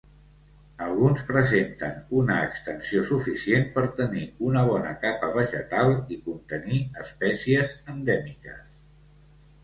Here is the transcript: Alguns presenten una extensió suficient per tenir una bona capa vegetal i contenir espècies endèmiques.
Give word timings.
Alguns 0.83 1.23
presenten 1.25 1.97
una 2.21 2.37
extensió 2.45 3.03
suficient 3.09 3.67
per 3.75 3.83
tenir 3.99 4.23
una 4.51 4.63
bona 4.69 4.93
capa 5.03 5.29
vegetal 5.35 5.93
i 6.15 6.17
contenir 6.29 6.79
espècies 7.03 7.75
endèmiques. 7.95 8.65